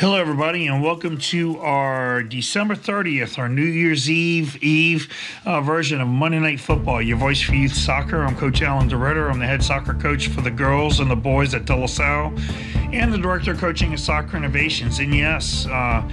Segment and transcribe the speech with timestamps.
[0.00, 5.12] Hello, everybody, and welcome to our December 30th, our New Year's Eve Eve
[5.44, 8.22] uh, version of Monday Night Football, your voice for youth soccer.
[8.22, 9.30] I'm Coach Alan DeRitter.
[9.30, 12.32] I'm the head soccer coach for the girls and the boys at De La Salle,
[12.94, 15.00] and the director of coaching and soccer innovations.
[15.00, 16.10] And yes, uh,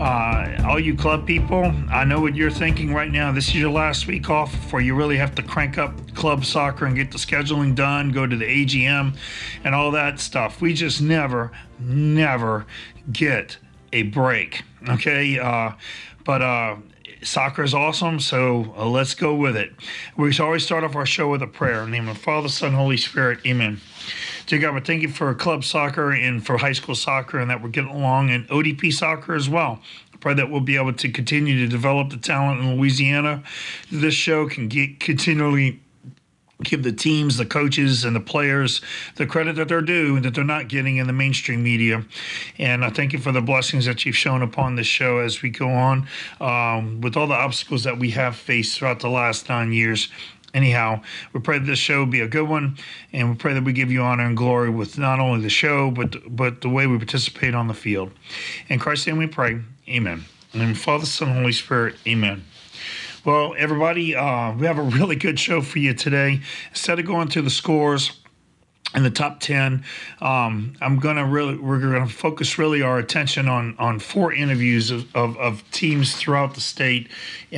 [0.00, 3.32] uh, all you club people, I know what you're thinking right now.
[3.32, 6.86] This is your last week off before you really have to crank up club soccer
[6.86, 9.14] and get the scheduling done, go to the AGM,
[9.62, 10.62] and all that stuff.
[10.62, 12.64] We just never, never
[13.12, 13.58] get
[13.92, 14.62] a break.
[14.88, 15.38] Okay.
[15.38, 15.72] Uh,
[16.24, 16.76] but uh,
[17.22, 19.72] soccer is awesome, so uh, let's go with it.
[20.16, 21.82] We always start off our show with a prayer.
[21.82, 23.40] In the name of Father, Son, Holy Spirit.
[23.46, 23.80] Amen.
[24.46, 27.62] Dear God, we thank you for club soccer and for high school soccer and that
[27.62, 29.80] we're getting along in ODP soccer as well.
[30.14, 33.42] I pray that we'll be able to continue to develop the talent in Louisiana.
[33.90, 35.80] This show can get continually
[36.62, 38.80] give the teams, the coaches, and the players
[39.16, 42.04] the credit that they're due that they're not getting in the mainstream media.
[42.58, 45.50] And I thank you for the blessings that you've shown upon this show as we
[45.50, 46.08] go on
[46.40, 50.08] um, with all the obstacles that we have faced throughout the last nine years.
[50.54, 51.02] Anyhow,
[51.34, 52.78] we pray that this show be a good one,
[53.12, 55.90] and we pray that we give you honor and glory with not only the show,
[55.90, 58.10] but but the way we participate on the field.
[58.68, 59.60] In Christ's name we pray.
[59.86, 60.24] Amen.
[60.54, 61.96] And Father, Son, Holy Spirit.
[62.06, 62.42] Amen.
[63.26, 66.42] Well, everybody, uh, we have a really good show for you today.
[66.68, 68.20] Instead of going through the scores,
[68.94, 69.84] in the top 10
[70.20, 75.14] um, i'm gonna really we're gonna focus really our attention on on four interviews of,
[75.14, 77.08] of, of teams throughout the state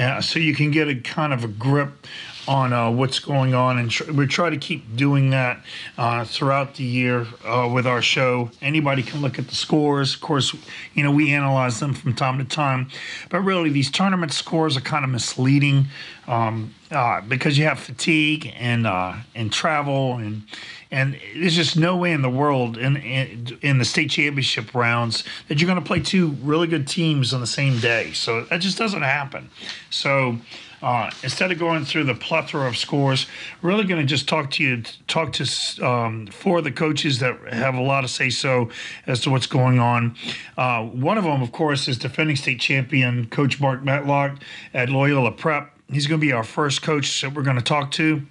[0.01, 2.07] uh, so you can get a kind of a grip
[2.49, 5.63] on uh, what's going on, and tr- we try to keep doing that
[5.99, 8.51] uh, throughout the year uh, with our show.
[8.63, 10.15] Anybody can look at the scores.
[10.15, 10.57] Of course,
[10.95, 12.89] you know we analyze them from time to time,
[13.29, 15.87] but really these tournament scores are kind of misleading
[16.27, 20.43] um, uh, because you have fatigue and uh, and travel and
[20.91, 25.23] and there's just no way in the world in, in, in the state championship rounds
[25.49, 28.13] that you're going to play two really good teams on the same day.
[28.13, 29.51] So that just doesn't happen.
[29.91, 30.39] So
[30.83, 33.27] uh, instead of going through the plethora of scores,
[33.63, 37.37] really going to just talk to you, talk to um, four of the coaches that
[37.53, 38.71] have a lot to say so
[39.07, 40.17] as to what's going on.
[40.57, 44.39] Uh, one of them, of course, is defending state champion Coach Mark Matlock
[44.73, 45.75] at Loyola Prep.
[45.91, 48.23] He's going to be our first coach that we're going to talk to.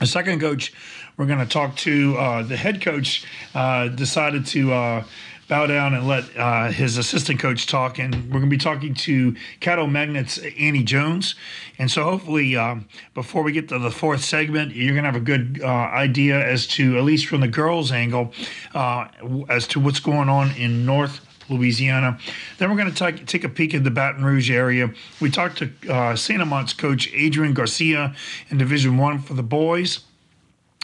[0.00, 0.72] The second coach
[1.16, 5.04] we're going to talk to, uh, the head coach uh, decided to uh,
[5.48, 7.98] bow down and let uh, his assistant coach talk.
[7.98, 11.34] And we're going to be talking to Caddo Magnets Annie Jones.
[11.78, 15.16] And so hopefully, um, before we get to the fourth segment, you're going to have
[15.16, 18.32] a good uh, idea as to, at least from the girls' angle,
[18.74, 19.08] uh,
[19.48, 22.18] as to what's going on in North Louisiana.
[22.58, 24.90] Then we're going to take, take a peek at the Baton Rouge area.
[25.20, 26.40] We talked to uh, St.
[26.40, 28.14] Amant's coach Adrian Garcia
[28.48, 30.00] in Division One for the boys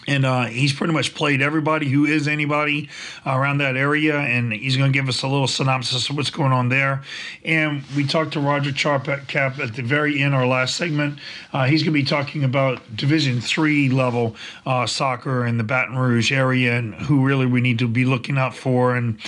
[0.06, 2.88] and uh, he's pretty much played everybody who is anybody
[3.24, 6.52] around that area, and he's going to give us a little synopsis of what's going
[6.52, 7.02] on there.
[7.44, 11.18] And we talked to Roger Charpcap at the very end, our last segment.
[11.52, 14.34] Uh, he's going to be talking about Division Three level
[14.66, 18.38] uh, soccer in the Baton Rouge area and who really we need to be looking
[18.38, 18.96] out for.
[18.96, 19.19] And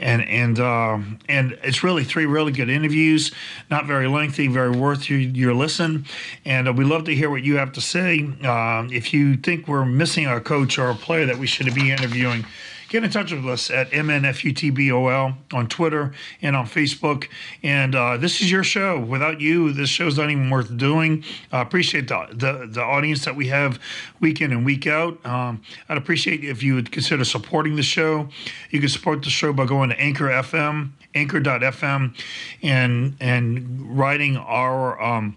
[0.00, 3.32] and and uh, and it's really three really good interviews,
[3.70, 6.06] not very lengthy, very worth your, your listen.
[6.44, 8.28] And uh, we love to hear what you have to say.
[8.42, 11.90] Uh, if you think we're missing a coach or a player that we should be
[11.90, 12.44] interviewing,
[12.88, 16.12] get in touch with us at MNFUTBOL on Twitter
[16.42, 17.28] and on Facebook.
[17.62, 19.00] And uh, this is your show.
[19.00, 21.24] Without you, this show's not even worth doing.
[21.50, 23.80] I appreciate the, the, the audience that we have
[24.20, 25.24] week in and week out.
[25.26, 28.28] Um, I'd appreciate if you would consider supporting the show.
[28.70, 32.14] You can support the show by going to Anchor FM, Anchor.fm,
[32.62, 35.36] and and writing our um,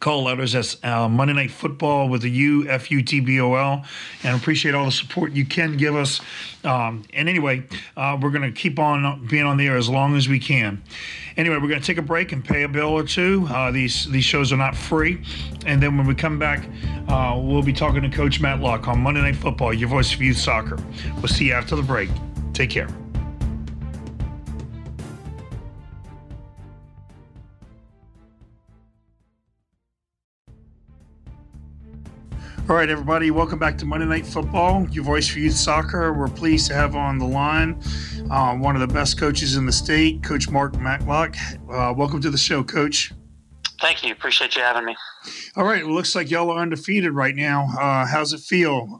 [0.00, 0.52] call letters.
[0.52, 3.84] That's uh, Monday Night Football with the U F U T B O L.
[4.24, 6.20] And appreciate all the support you can give us.
[6.64, 7.62] Um, and anyway,
[7.96, 10.82] uh, we're going to keep on being on the air as long as we can.
[11.36, 13.46] Anyway, we're going to take a break and pay a bill or two.
[13.50, 15.22] Uh, these these shows are not free.
[15.66, 16.66] And then when we come back,
[17.08, 20.22] uh, we'll be talking to Coach Matt Matlock on Monday Night Football, your voice of
[20.22, 20.78] youth soccer.
[21.16, 22.08] We'll see you after the break.
[22.52, 22.88] Take care.
[32.68, 36.12] All right, everybody, welcome back to Monday Night Football, your voice for youth soccer.
[36.12, 37.80] We're pleased to have on the line
[38.28, 41.36] uh, one of the best coaches in the state, Coach Mark Matlock.
[41.70, 43.12] Uh, welcome to the show, Coach.
[43.80, 44.10] Thank you.
[44.10, 44.96] Appreciate you having me.
[45.54, 47.68] All right, it looks like y'all are undefeated right now.
[47.78, 48.98] Uh, how's it feel?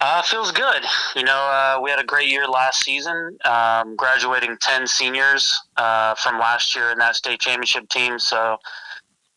[0.00, 0.84] Uh, feels good.
[1.16, 6.14] You know, uh, we had a great year last season, um, graduating 10 seniors uh,
[6.14, 8.20] from last year in that state championship team.
[8.20, 8.58] So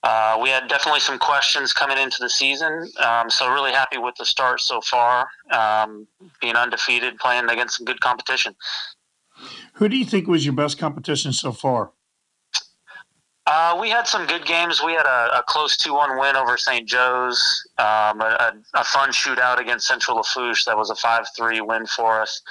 [0.06, 2.88] uh, we had definitely some questions coming into the season.
[3.04, 6.08] Um, so really happy with the start so far, um,
[6.40, 8.56] being undefeated, playing against some good competition.
[9.74, 11.92] Who do you think was your best competition so far?
[13.48, 14.82] Uh, we had some good games.
[14.84, 16.88] We had a, a close 2 1 win over St.
[16.88, 20.66] Joe's, um, a, a, fun shootout against Central Lafourche.
[20.66, 22.44] That was a 5 3 win for us.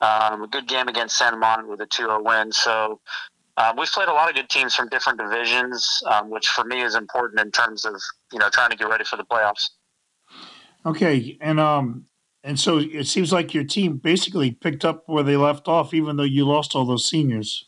[0.00, 2.52] Um, a good game against Santa Monica with a 2 0 win.
[2.52, 3.00] So
[3.58, 6.80] um, we've played a lot of good teams from different divisions, um, which for me
[6.80, 7.94] is important in terms of
[8.32, 9.70] you know trying to get ready for the playoffs.
[10.86, 12.06] Okay, and um,
[12.44, 16.16] and so it seems like your team basically picked up where they left off, even
[16.16, 17.64] though you lost all those seniors.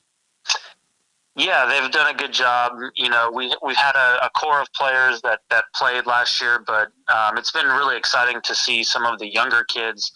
[1.35, 2.73] Yeah, they've done a good job.
[2.95, 6.63] You know, we we've had a, a core of players that that played last year,
[6.65, 10.13] but um, it's been really exciting to see some of the younger kids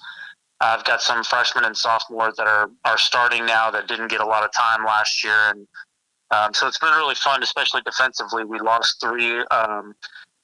[0.61, 4.27] I've got some freshmen and sophomores that are are starting now that didn't get a
[4.27, 5.67] lot of time last year, and
[6.31, 8.45] um, so it's been really fun, especially defensively.
[8.45, 9.95] We lost three um,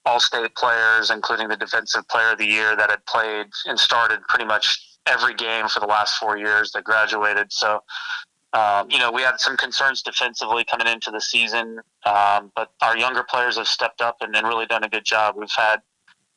[0.04, 4.44] all-state players, including the defensive player of the year that had played and started pretty
[4.44, 7.52] much every game for the last four years that graduated.
[7.52, 7.82] So.
[8.52, 12.98] Um, you know, we had some concerns defensively coming into the season, um, but our
[12.98, 15.36] younger players have stepped up and, and really done a good job.
[15.38, 15.82] We've had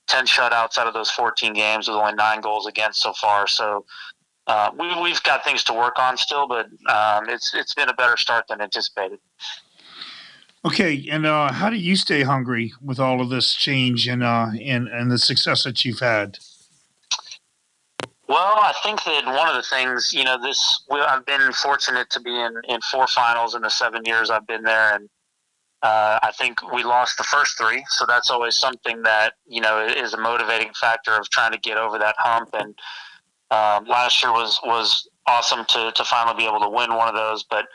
[0.07, 3.47] 10 shutouts out of those 14 games with only nine goals against so far.
[3.47, 3.85] So
[4.47, 7.94] uh, we, we've got things to work on still, but um, it's it's been a
[7.94, 9.19] better start than anticipated.
[10.65, 14.47] Okay, and uh, how do you stay hungry with all of this change and uh,
[14.61, 16.39] and and the success that you've had?
[18.27, 22.19] Well, I think that one of the things, you know, this I've been fortunate to
[22.19, 25.09] be in in four finals in the seven years I've been there, and
[25.83, 29.85] uh, I think we lost the first three, so that's always something that you know
[29.85, 32.50] is a motivating factor of trying to get over that hump.
[32.53, 32.74] And
[33.51, 37.15] um, last year was was awesome to to finally be able to win one of
[37.15, 37.44] those.
[37.44, 37.65] But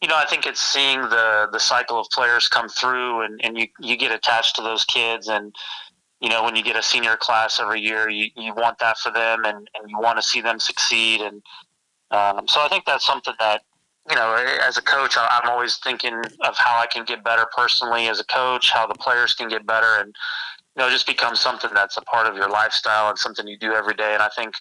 [0.00, 3.58] you know, I think it's seeing the the cycle of players come through, and and
[3.58, 5.54] you you get attached to those kids, and
[6.20, 9.12] you know when you get a senior class every year, you you want that for
[9.12, 11.42] them, and and you want to see them succeed, and
[12.10, 13.60] um, so I think that's something that
[14.10, 14.34] you know,
[14.66, 18.24] as a coach, I'm always thinking of how I can get better personally as a
[18.24, 20.14] coach, how the players can get better, and
[20.76, 23.72] you know, just become something that's a part of your lifestyle and something you do
[23.72, 24.14] every day.
[24.14, 24.54] And I think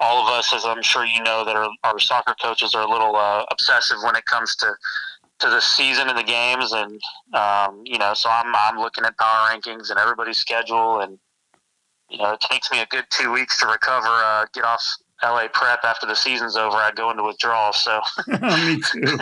[0.00, 3.16] all of us, as I'm sure you know, that are, soccer coaches, are a little
[3.16, 4.72] uh, obsessive when it comes to
[5.40, 6.72] to the season and the games.
[6.72, 7.00] And
[7.34, 11.18] um, you know, so I'm I'm looking at power rankings and everybody's schedule, and
[12.10, 14.84] you know, it takes me a good two weeks to recover, uh, get off
[15.22, 17.72] LA prep after the season's over, I'd go into withdrawal.
[17.72, 19.18] So me too.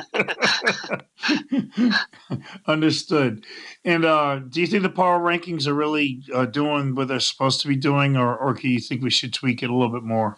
[2.66, 3.46] Understood.
[3.84, 7.62] And uh, do you think the power rankings are really uh, doing what they're supposed
[7.62, 10.02] to be doing, or, or do you think we should tweak it a little bit
[10.02, 10.36] more?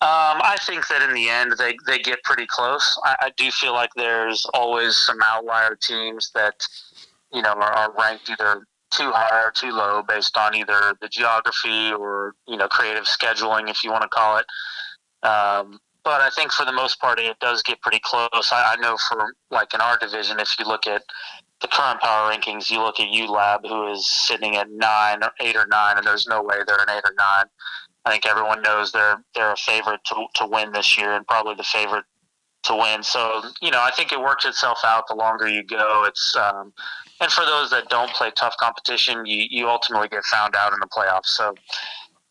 [0.00, 2.98] Um, I think that in the end they, they get pretty close.
[3.04, 6.54] I, I, do feel like there's always some outlier teams that
[7.32, 11.08] you know are, are ranked either too high or too low based on either the
[11.08, 14.46] geography or you know creative scheduling, if you want to call it.
[15.26, 18.50] Um, but I think for the most part, it does get pretty close.
[18.52, 21.02] I, I, know for like in our division, if you look at
[21.60, 25.54] the current power rankings, you look at ULAB, who is sitting at nine or eight
[25.54, 27.44] or nine, and there's no way they're an eight or nine.
[28.04, 31.54] I think everyone knows they're they're a favorite to to win this year, and probably
[31.54, 32.04] the favorite
[32.64, 33.02] to win.
[33.04, 35.06] So you know, I think it works itself out.
[35.08, 36.72] The longer you go, it's um,
[37.22, 40.80] and for those that don't play tough competition, you you ultimately get found out in
[40.80, 41.26] the playoffs.
[41.26, 41.54] So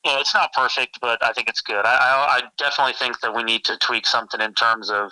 [0.06, 1.86] you know, it's not perfect, but I think it's good.
[1.86, 5.12] I, I, I definitely think that we need to tweak something in terms of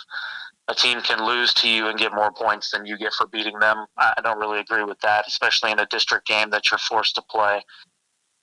[0.68, 3.58] a team can lose to you and get more points than you get for beating
[3.60, 3.86] them.
[3.98, 7.22] I don't really agree with that, especially in a district game that you're forced to
[7.24, 7.62] play.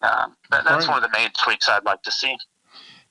[0.02, 0.95] Um, that, that's right.
[0.95, 2.37] one of the main tweaks I'd like to see.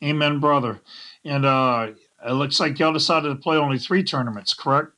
[0.03, 0.81] Amen, brother.
[1.23, 1.91] And uh,
[2.25, 4.91] it looks like y'all decided to play only three tournaments, correct?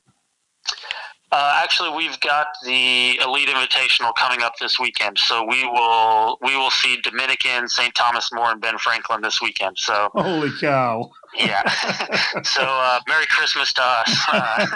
[1.30, 6.56] Uh, actually, we've got the Elite Invitational coming up this weekend, so we will we
[6.56, 7.94] will see Dominican, St.
[7.94, 9.76] Thomas More, and Ben Franklin this weekend.
[9.78, 11.10] So holy cow!
[11.36, 11.68] Yeah.
[12.42, 14.74] so uh, Merry Christmas to us.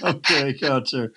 [0.02, 1.10] okay, gotcha.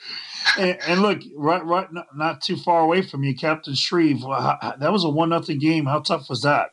[0.57, 4.21] And, and, look, right, right, not too far away from you, Captain Shreve.
[4.21, 5.85] That was a one nothing game.
[5.85, 6.71] How tough was that?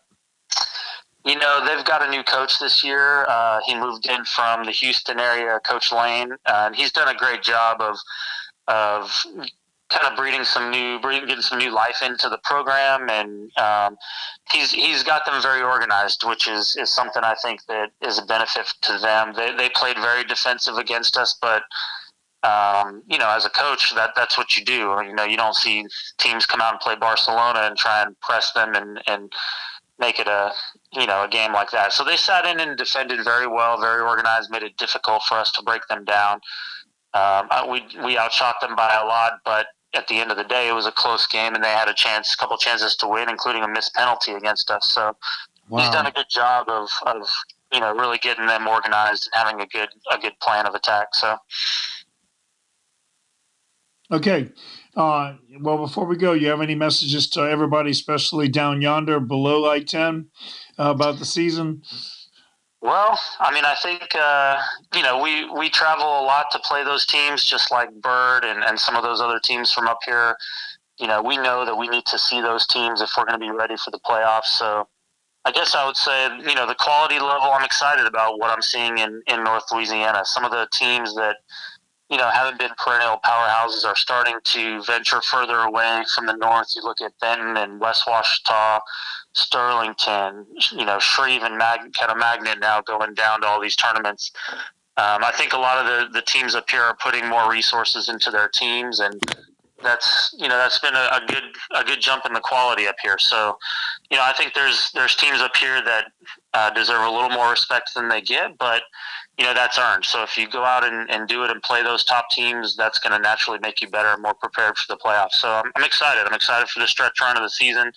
[1.27, 3.27] You know, they've got a new coach this year.
[3.29, 7.19] Uh, he moved in from the Houston area, Coach Lane, uh, and he's done a
[7.19, 7.99] great job of
[8.69, 9.11] of
[9.89, 13.97] kind of breeding some new, getting some new life into the program, and um,
[14.53, 18.27] he's he's got them very organized, which is is something I think that is a
[18.27, 19.33] benefit to them.
[19.37, 21.65] They they played very defensive against us, but
[22.45, 24.97] um, you know, as a coach, that that's what you do.
[25.05, 25.87] You know, you don't see
[26.19, 29.33] teams come out and play Barcelona and try and press them and and
[29.99, 30.53] make it a
[30.97, 31.93] you know a game like that.
[31.93, 35.53] So they sat in and defended very well, very organized, made it difficult for us
[35.53, 36.41] to break them down.
[37.15, 40.69] Um, we we outshot them by a lot, but at the end of the day,
[40.69, 43.29] it was a close game, and they had a chance, a couple chances to win,
[43.29, 44.91] including a missed penalty against us.
[44.91, 45.17] So
[45.69, 45.81] wow.
[45.81, 47.29] he's done a good job of of
[47.73, 51.15] you know really getting them organized and having a good a good plan of attack.
[51.15, 51.37] So.
[54.13, 54.51] Okay.
[54.97, 59.61] Uh, well, before we go, you have any messages to everybody, especially down yonder below
[59.61, 61.83] light 10, uh, about the season?
[62.83, 64.59] Well, I mean, I think, uh,
[64.95, 68.63] you know, we, we travel a lot to play those teams, just like Byrd and,
[68.63, 70.37] and some of those other teams from up here.
[70.99, 73.45] You know, we know that we need to see those teams if we're going to
[73.45, 74.47] be ready for the playoffs.
[74.47, 74.87] So
[75.45, 78.63] I guess I would say, you know, the quality level, I'm excited about what I'm
[78.63, 80.25] seeing in, in North Louisiana.
[80.25, 81.37] Some of the teams that,
[82.11, 86.69] you know, haven't been perennial powerhouses are starting to venture further away from the north.
[86.77, 88.81] You look at Benton and West Ouachita,
[89.37, 93.77] Sterlington, you know, Shreve and Mag- kind of Magnet now going down to all these
[93.77, 94.33] tournaments.
[94.99, 98.09] Um, I think a lot of the, the teams up here are putting more resources
[98.09, 99.21] into their teams, and
[99.83, 101.43] that's you know that's been a, a good
[101.75, 103.19] a good jump in the quality up here.
[103.19, 103.59] So,
[104.11, 106.07] you know, I think there's there's teams up here that
[106.55, 108.85] uh, deserve a little more respect than they get, but
[109.37, 110.07] you know that's earned.
[110.07, 112.99] So if you go out and, and do it and play those top teams, that's
[112.99, 115.33] going to naturally make you better and more prepared for the playoffs.
[115.33, 116.27] So I'm, I'm excited.
[116.27, 117.93] I'm excited for the stretch run of the season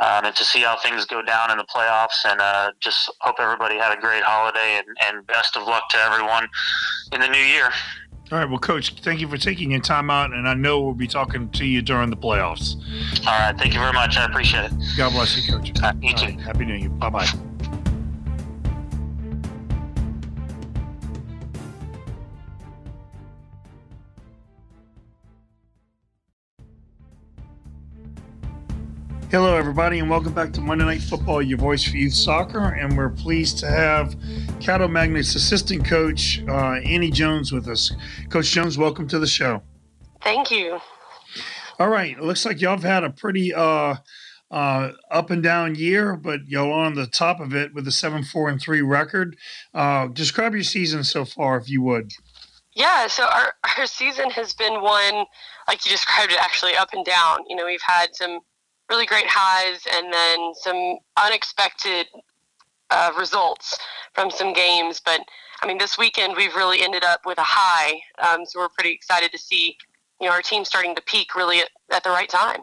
[0.00, 2.24] um, and to see how things go down in the playoffs.
[2.24, 5.98] And uh, just hope everybody had a great holiday and, and best of luck to
[5.98, 6.48] everyone
[7.12, 7.70] in the new year.
[8.30, 8.48] All right.
[8.48, 11.48] Well, Coach, thank you for taking your time out, and I know we'll be talking
[11.50, 12.76] to you during the playoffs.
[13.26, 13.56] All right.
[13.56, 14.18] Thank you very much.
[14.18, 14.72] I appreciate it.
[14.98, 15.72] God bless you, Coach.
[15.82, 16.26] Uh, you All too.
[16.26, 16.40] Right.
[16.40, 16.90] Happy New Year.
[16.90, 17.47] Bye bye.
[29.58, 32.60] Everybody, and welcome back to Monday Night Football, your voice for youth soccer.
[32.60, 34.14] And we're pleased to have
[34.60, 37.90] Caddo Magnet's assistant coach, uh, Annie Jones, with us.
[38.30, 39.60] Coach Jones, welcome to the show.
[40.22, 40.78] Thank you.
[41.80, 43.96] All right, it looks like y'all have had a pretty uh,
[44.52, 48.22] uh, up and down year, but y'all on the top of it with a seven
[48.22, 49.36] four and three record.
[49.74, 52.12] Uh, describe your season so far, if you would.
[52.76, 55.24] Yeah, so our, our season has been one,
[55.66, 57.40] like you described it, actually up and down.
[57.48, 58.38] You know, we've had some
[58.90, 62.06] really great highs and then some unexpected
[62.90, 63.78] uh, results
[64.14, 65.00] from some games.
[65.04, 65.20] But
[65.62, 68.92] I mean, this weekend we've really ended up with a high, um, so we're pretty
[68.92, 69.76] excited to see
[70.20, 72.60] you know our team starting to peak really at, at the right time.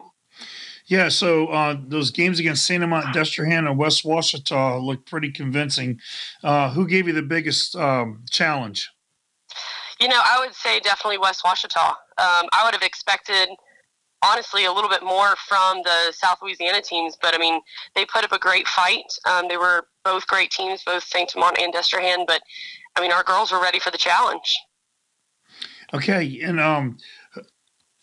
[0.86, 2.82] Yeah, so uh, those games against St.
[2.82, 5.98] Amant, Destrehan, and West Ouachita looked pretty convincing.
[6.44, 8.88] Uh, who gave you the biggest um, challenge?
[9.98, 11.88] You know, I would say definitely West Ouachita.
[11.88, 13.48] Um, I would have expected
[14.24, 17.60] honestly a little bit more from the South Louisiana teams, but I mean,
[17.94, 19.12] they put up a great fight.
[19.28, 21.34] Um, they were both great teams, both St.
[21.34, 22.42] Amant and Destrehan, but
[22.96, 24.58] I mean, our girls were ready for the challenge.
[25.94, 26.96] Okay, and um,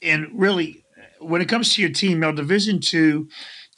[0.01, 0.84] and really,
[1.20, 3.27] when it comes to your team, now Division Two,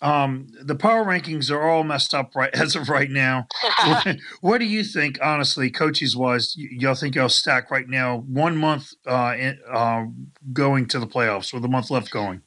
[0.02, 3.48] um, the power rankings are all messed up right as of right now.
[3.84, 6.54] what, what, do you think, honestly, coaches wise?
[6.58, 8.18] y'all think y'all stack right now?
[8.28, 10.06] One month uh, in, uh,
[10.54, 12.42] going to the playoffs, with a month left going.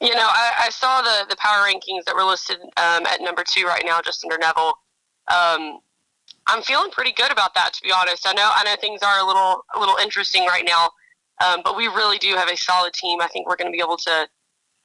[0.00, 3.42] You know, I, I saw the the power rankings that were listed um, at number
[3.46, 4.74] two right now, just under Neville.
[5.28, 5.80] Um,
[6.46, 8.26] I'm feeling pretty good about that, to be honest.
[8.26, 10.90] I know I know things are a little a little interesting right now,
[11.44, 13.20] um, but we really do have a solid team.
[13.20, 14.28] I think we're going to be able to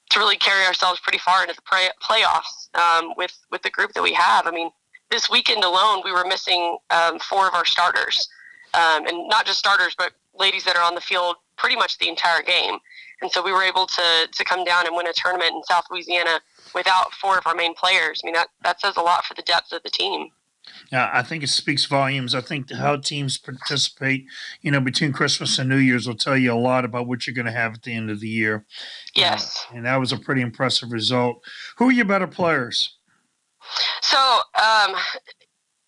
[0.09, 3.93] to really carry ourselves pretty far into the play- playoffs um, with with the group
[3.93, 4.47] that we have.
[4.47, 4.69] I mean,
[5.11, 8.27] this weekend alone, we were missing um, four of our starters,
[8.73, 12.07] um, and not just starters, but ladies that are on the field pretty much the
[12.07, 12.77] entire game.
[13.21, 15.85] And so we were able to to come down and win a tournament in South
[15.91, 16.39] Louisiana
[16.73, 18.21] without four of our main players.
[18.23, 20.29] I mean, that that says a lot for the depth of the team.
[20.91, 22.33] Yeah, I think it speaks volumes.
[22.33, 24.25] I think how teams participate,
[24.61, 27.35] you know, between Christmas and New Year's will tell you a lot about what you're
[27.35, 28.65] going to have at the end of the year.
[29.15, 29.65] Yes.
[29.69, 31.43] Uh, and that was a pretty impressive result.
[31.77, 32.97] Who are your better players?
[34.01, 34.95] So, um,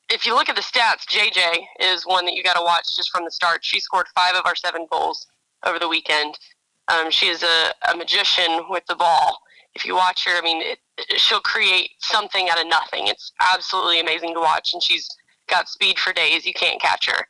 [0.09, 3.11] if you look at the stats, JJ is one that you got to watch just
[3.11, 3.63] from the start.
[3.63, 5.25] She scored five of our seven goals
[5.65, 6.37] over the weekend.
[6.89, 9.39] Um, she is a, a magician with the ball
[9.75, 10.79] if you watch her, I mean, it,
[11.17, 13.07] she'll create something out of nothing.
[13.07, 15.07] It's absolutely amazing to watch, and she's
[15.49, 16.45] got speed for days.
[16.45, 17.25] You can't catch her.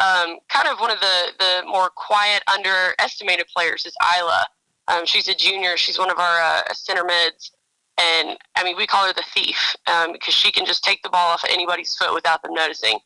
[0.00, 4.46] Um, kind of one of the, the more quiet, underestimated players is Isla.
[4.86, 5.76] Um, she's a junior.
[5.76, 7.50] She's one of our uh, center mids.
[7.98, 11.08] And I mean, we call her the thief um, because she can just take the
[11.08, 12.98] ball off of anybody's foot without them noticing.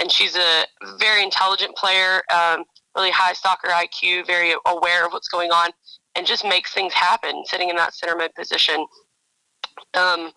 [0.00, 0.64] And she's a
[0.98, 2.64] very intelligent player, um,
[2.96, 5.70] really high soccer IQ, very aware of what's going on,
[6.18, 8.84] and just makes things happen sitting in that center mid position.
[9.94, 10.32] Um,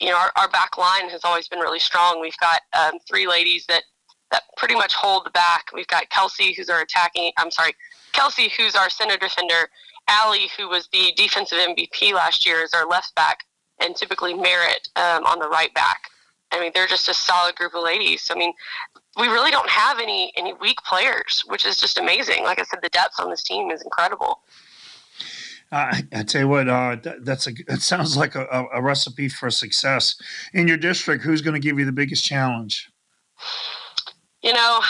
[0.00, 2.18] you know, our, our back line has always been really strong.
[2.20, 3.82] We've got um, three ladies that
[4.30, 5.66] that pretty much hold the back.
[5.74, 7.32] We've got Kelsey, who's our attacking.
[7.36, 7.72] I'm sorry,
[8.12, 9.68] Kelsey, who's our center defender.
[10.08, 13.44] Allie, who was the defensive MVP last year, is our left back,
[13.80, 16.00] and typically Merritt um, on the right back.
[16.50, 18.30] I mean, they're just a solid group of ladies.
[18.30, 18.54] I mean,
[19.18, 22.44] we really don't have any any weak players, which is just amazing.
[22.44, 24.40] Like I said, the depth on this team is incredible.
[25.70, 27.50] Uh, I tell you what, uh, that, that's a.
[27.68, 30.16] It sounds like a, a, recipe for success
[30.54, 31.22] in your district.
[31.22, 32.90] Who's going to give you the biggest challenge?
[34.42, 34.80] You know,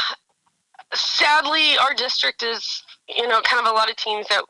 [0.95, 4.45] sadly, our district is you know kind of a lot of teams that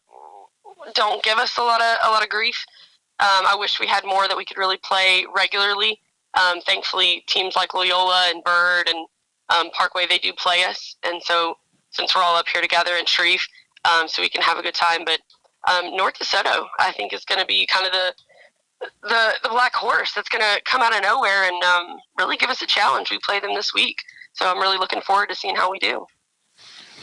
[0.94, 2.62] don't give us a lot of a lot of grief.
[3.20, 5.98] Um, I wish we had more that we could really play regularly.
[6.38, 9.06] Um, thankfully, teams like Loyola and Byrd and
[9.48, 11.56] um, Parkway they do play us, and so
[11.90, 13.44] since we're all up here together in Shreve,
[13.84, 15.04] um, so we can have a good time.
[15.06, 15.20] But
[15.66, 18.14] um, North DeSoto, I think, is going to be kind of the
[19.02, 22.50] the the black horse that's going to come out of nowhere and um, really give
[22.50, 23.10] us a challenge.
[23.10, 23.98] We play them this week,
[24.34, 26.06] so I'm really looking forward to seeing how we do.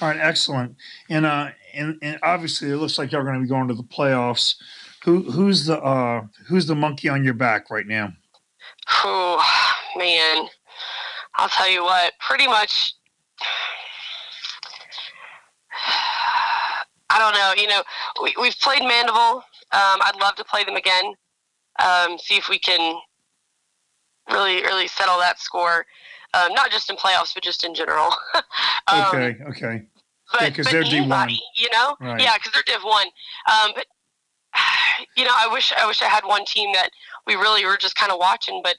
[0.02, 0.76] All right, excellent.
[1.10, 3.84] And uh, and, and obviously, it looks like you're going to be going to the
[3.84, 4.56] playoffs.
[5.04, 8.14] Who who's the uh, who's the monkey on your back right now?
[9.04, 9.44] Oh
[9.98, 10.48] man,
[11.36, 12.14] I'll tell you what.
[12.20, 12.94] Pretty much,
[17.16, 17.62] I don't know.
[17.62, 17.82] You know,
[18.22, 19.38] we, we've played Mandeville.
[19.72, 21.14] Um, I'd love to play them again.
[21.82, 23.00] Um, see if we can
[24.30, 25.86] really, really settle that score.
[26.34, 28.14] Um, not just in playoffs, but just in general.
[28.88, 29.82] Um, okay, okay.
[30.32, 31.32] But, because yeah, they're D one.
[31.56, 32.22] You know, right.
[32.22, 33.08] yeah, because they're Div one.
[33.52, 33.88] Um, but
[35.18, 36.92] you know, I wish I wish I had one team that
[37.26, 38.62] we really were just kind of watching.
[38.64, 38.76] But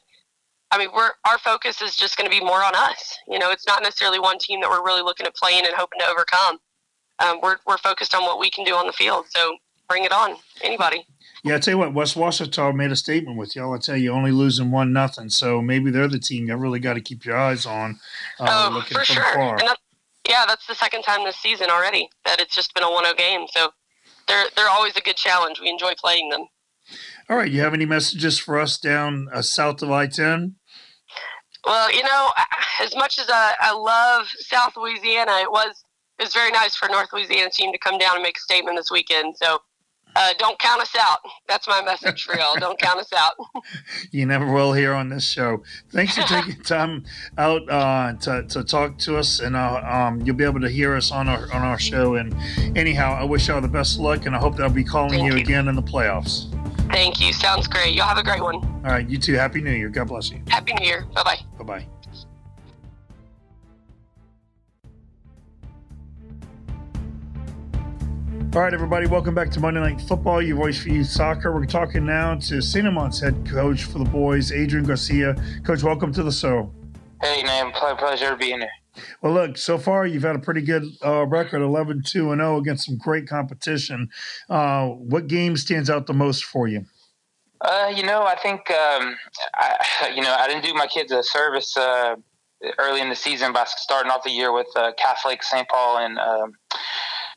[0.70, 3.18] I mean, we're our focus is just going to be more on us.
[3.26, 5.98] You know, it's not necessarily one team that we're really looking at playing and hoping
[5.98, 6.60] to overcome
[7.18, 9.26] um, we're, we're focused on what we can do on the field.
[9.28, 9.56] So
[9.88, 11.06] bring it on, anybody.
[11.44, 13.74] Yeah, I tell you what, West Ouachita made a statement with y'all.
[13.74, 15.28] I tell you, only losing one nothing.
[15.28, 17.98] So maybe they're the team you really got to keep your eyes on.
[18.40, 19.56] Uh, oh, for sure.
[19.58, 19.80] That's,
[20.28, 23.46] yeah, that's the second time this season already that it's just been a 1-0 game.
[23.48, 23.70] So
[24.26, 25.60] they're they're always a good challenge.
[25.60, 26.46] We enjoy playing them.
[27.28, 30.54] All right, you have any messages for us down uh, south of I-10?
[31.64, 32.30] Well, you know,
[32.80, 35.84] as much as I, I love South Louisiana, it was
[36.18, 38.76] it was very nice for North Louisiana team to come down and make a statement
[38.76, 39.36] this weekend.
[39.36, 39.60] So
[40.16, 41.18] uh, don't count us out.
[41.46, 42.56] That's my message for y'all.
[42.58, 43.34] Don't count us out.
[44.12, 45.62] you never will here on this show.
[45.90, 47.04] Thanks for taking time
[47.36, 50.96] out uh, to, to talk to us, and uh, um, you'll be able to hear
[50.96, 52.14] us on our on our show.
[52.14, 52.34] And
[52.76, 55.34] anyhow, I wish y'all the best luck, and I hope that I'll be calling you,
[55.34, 56.50] you, again in the playoffs.
[56.90, 57.34] Thank you.
[57.34, 57.94] Sounds great.
[57.94, 58.56] Y'all have a great one.
[58.56, 59.06] All right.
[59.06, 59.34] You too.
[59.34, 59.90] Happy New Year.
[59.90, 60.40] God bless you.
[60.48, 61.04] Happy New Year.
[61.14, 61.38] Bye bye.
[61.58, 61.86] Bye bye.
[68.56, 71.52] All right, everybody, welcome back to Monday Night Football, your voice for youth soccer.
[71.52, 72.86] We're talking now to St.
[72.86, 75.36] Amant's head coach for the boys, Adrian Garcia.
[75.62, 76.72] Coach, welcome to the show.
[77.20, 79.04] Hey, man, pleasure being here.
[79.20, 82.56] Well, look, so far you've had a pretty good uh, record 11 2 and 0
[82.56, 84.08] against some great competition.
[84.48, 86.86] Uh, what game stands out the most for you?
[87.60, 89.18] Uh, you know, I think, um,
[89.54, 92.16] I, you know, I didn't do my kids a service uh,
[92.78, 95.68] early in the season by starting off the year with uh, Catholic St.
[95.68, 96.18] Paul and.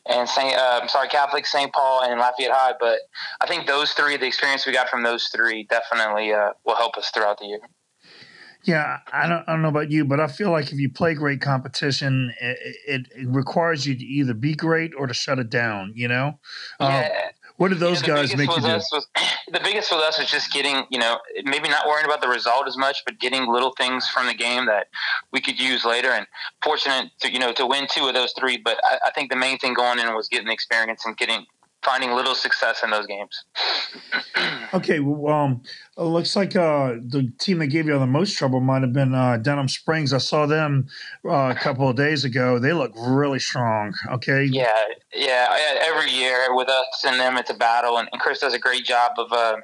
[0.10, 1.72] Um, and Saint, uh, sorry, Catholic, St.
[1.72, 2.74] Paul, and Lafayette High.
[2.80, 3.00] But
[3.42, 6.98] I think those three, the experience we got from those three, definitely uh, will help
[6.98, 7.60] us throughout the year.
[8.64, 11.14] Yeah, I don't, I don't know about you, but I feel like if you play
[11.14, 15.50] great competition, it, it, it requires you to either be great or to shut it
[15.50, 15.94] down.
[15.96, 16.40] You know,
[16.82, 17.10] yeah.
[17.14, 18.68] Um, what did those you know, guys make you do?
[18.68, 19.08] Was,
[19.52, 22.70] the biggest with us was just getting, you know, maybe not worrying about the result
[22.70, 24.88] as much, but getting little things from the game that
[25.34, 26.08] we could use later.
[26.08, 26.26] And
[26.64, 28.56] fortunate to, you know, to win two of those three.
[28.56, 31.46] But I, I think the main thing going in was getting the experience and getting
[31.84, 33.46] finding little success in those games.
[34.74, 35.62] okay, well, um,
[35.98, 39.14] it looks like uh, the team that gave you the most trouble might have been
[39.14, 40.14] uh, Denham Springs.
[40.14, 40.88] I saw them
[41.26, 42.60] uh, a couple of days ago.
[42.60, 43.94] They look really strong.
[44.12, 44.44] Okay.
[44.44, 44.72] Yeah,
[45.14, 45.48] yeah.
[45.86, 48.86] Every year with us and them, it's a battle, and, and Chris does a great
[48.86, 49.58] job of uh,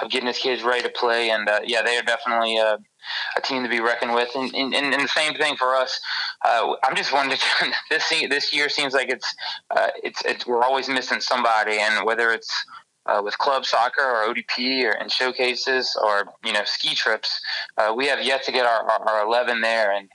[0.00, 1.30] of getting his kids ready to play.
[1.30, 2.78] And uh, yeah, they are definitely uh,
[3.36, 4.28] a team to be reckoned with.
[4.34, 5.98] And, and, and the same thing for us.
[6.44, 7.38] Uh, I'm just wondering
[7.90, 9.34] this this year seems like it's,
[9.70, 12.52] uh, it's it's we're always missing somebody, and whether it's
[13.06, 17.40] uh, with club soccer or ODP or in showcases or you know ski trips,
[17.78, 20.08] uh, we have yet to get our, our, our 11 there, and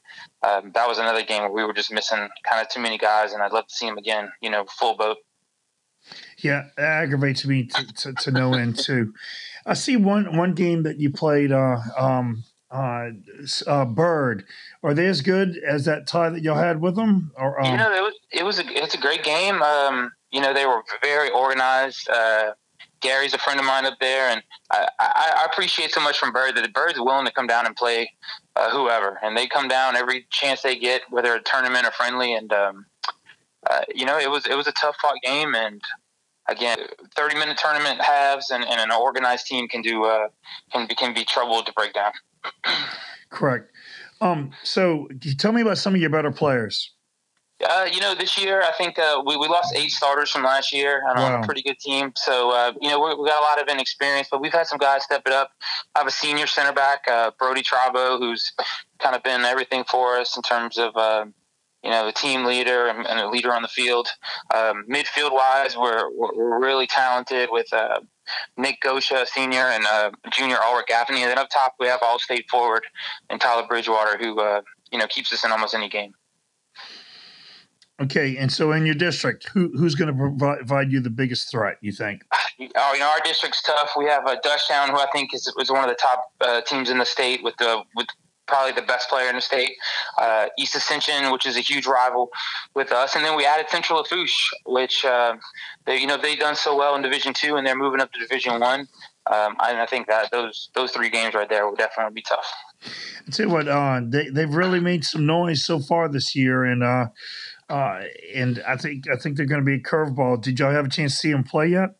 [0.44, 3.34] um, that was another game where we were just missing kind of too many guys,
[3.34, 4.30] and I'd love to see them again.
[4.42, 5.18] You know, full boat.
[6.38, 9.14] Yeah, it aggravates me to, to, to no end too.
[9.66, 13.10] I see one one game that you played, uh, um, uh,
[13.68, 14.46] uh, Byrd.
[14.84, 17.32] Are they as good as that tie that y'all had with them?
[17.36, 17.72] Or um...
[17.72, 19.62] you know, it was it was a it's a great game.
[19.62, 22.10] Um, you know, they were very organized.
[22.10, 22.54] Uh,
[23.02, 26.32] Gary's a friend of mine up there, and I, I, I appreciate so much from
[26.32, 28.12] Byrd that the Byrd's willing to come down and play
[28.56, 32.34] uh, whoever, and they come down every chance they get, whether a tournament or friendly.
[32.36, 32.86] And um,
[33.70, 35.82] uh, you know, it was it was a tough fought game, and
[36.48, 36.78] again,
[37.16, 40.28] thirty minute tournament halves, and, and an organized team can do uh,
[40.72, 42.12] can be, can be trouble to break down.
[43.30, 43.72] Correct.
[44.20, 46.92] Um, so, tell me about some of your better players.
[47.70, 50.74] Uh, you know, this year I think uh, we, we lost eight starters from last
[50.74, 51.42] year on wow.
[51.42, 52.12] a pretty good team.
[52.16, 54.80] So uh, you know we, we got a lot of inexperience, but we've had some
[54.80, 55.52] guys step it up.
[55.96, 58.52] I have a senior center back, uh, Brody Trabo, who's
[59.00, 61.26] kind of been everything for us in terms of uh,
[61.84, 64.08] you know the team leader and, and, a leader on the field.
[64.54, 68.00] Um, midfield wise, we're, we're really talented with uh,
[68.58, 69.86] Nick Gosha, senior, and
[70.32, 71.22] junior Ulrich Gaffney.
[71.22, 72.86] And then up top we have All-State forward
[73.30, 74.42] and Tyler Bridgewater, who
[74.92, 76.14] you know keeps us in almost any game.
[78.02, 81.78] Okay, and so in your district, who who's going to provide you the biggest threat?
[81.82, 82.24] You think?
[82.76, 83.94] Oh, you know, our district's tough.
[83.98, 86.62] We have a uh, Dutchtown, who I think is was one of the top uh,
[86.62, 88.06] teams in the state with the with
[88.48, 89.72] probably the best player in the state.
[90.18, 92.30] Uh, East Ascension, which is a huge rival
[92.76, 95.36] with us, and then we added Central Lafourche, which uh,
[95.86, 98.20] they, you know they've done so well in Division Two, and they're moving up to
[98.20, 98.88] Division One.
[99.32, 102.46] Um, and I think that those those three games right there will definitely be tough.
[103.28, 106.64] I tell you what, uh, they they've really made some noise so far this year,
[106.64, 107.08] and uh,
[107.70, 108.02] uh,
[108.34, 110.42] and I think I think they're going to be a curveball.
[110.42, 111.92] Did y'all have a chance to see them play yet?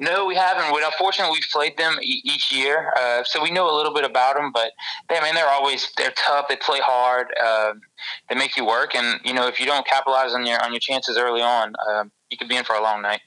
[0.00, 0.72] No, we haven't.
[0.72, 4.04] We, unfortunately, we've played them e- each year, uh, so we know a little bit
[4.04, 4.52] about them.
[4.52, 4.70] But
[5.08, 6.46] they, I mean, they're always they're tough.
[6.48, 7.26] They play hard.
[7.42, 7.74] Uh,
[8.28, 10.80] they make you work, and you know if you don't capitalize on your on your
[10.80, 13.20] chances early on, uh, you could be in for a long night.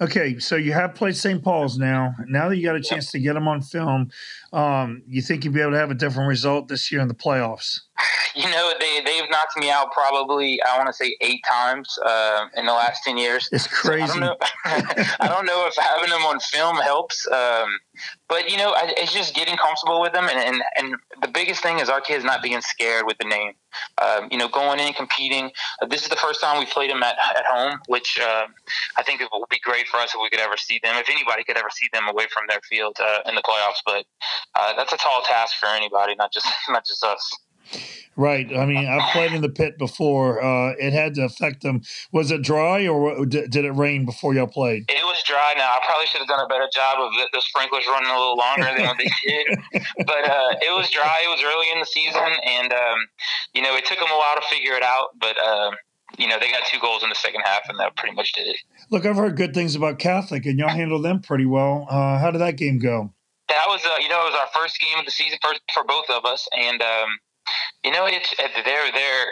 [0.00, 1.42] Okay, so you have played St.
[1.42, 2.14] Paul's now.
[2.28, 4.10] Now that you got a chance to get them on film,
[4.52, 7.14] um, you think you'll be able to have a different result this year in the
[7.14, 7.80] playoffs?
[8.34, 12.46] You know, they they've knocked me out probably I want to say eight times uh,
[12.56, 13.48] in the last ten years.
[13.50, 14.06] It's crazy.
[14.06, 14.36] So I, don't know,
[15.20, 17.80] I don't know if having them on film helps, um,
[18.28, 21.62] but you know, I, it's just getting comfortable with them, and, and and the biggest
[21.62, 23.54] thing is our kids not being scared with the name.
[24.02, 25.50] Um, you know, going in competing.
[25.82, 28.46] Uh, this is the first time we played them at, at home, which uh,
[28.96, 30.96] I think it would be great for us if we could ever see them.
[30.96, 34.06] If anybody could ever see them away from their field uh, in the playoffs, but
[34.54, 37.38] uh, that's a tall task for anybody, not just not just us.
[38.18, 38.50] Right.
[38.50, 40.42] I mean, I've played in the pit before.
[40.42, 41.82] Uh, it had to affect them.
[42.10, 44.86] Was it dry or did it rain before y'all played?
[44.88, 45.54] It was dry.
[45.56, 48.18] Now I probably should have done a better job of the, the sprinklers running a
[48.18, 49.46] little longer than what they did.
[49.98, 51.22] But uh, it was dry.
[51.22, 52.98] It was early in the season, and um,
[53.54, 55.10] you know it took them a while to figure it out.
[55.20, 55.70] But uh,
[56.18, 58.48] you know they got two goals in the second half, and that pretty much did
[58.48, 58.56] it.
[58.90, 61.86] Look, I've heard good things about Catholic, and y'all handled them pretty well.
[61.88, 63.12] Uh, how did that game go?
[63.48, 65.82] That was, uh, you know, it was our first game of the season for, for
[65.84, 67.08] both of us, and um,
[67.84, 69.26] you know, it's uh, they're they're